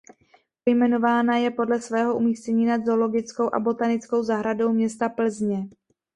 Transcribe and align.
Pojmenována 0.63 1.37
je 1.37 1.51
podle 1.51 1.81
svého 1.81 2.15
umístění 2.17 2.65
nad 2.65 2.85
Zoologickou 2.85 3.55
a 3.55 3.59
botanickou 3.59 4.23
zahradou 4.23 4.73
města 4.73 5.09
Plzně. 5.09 5.67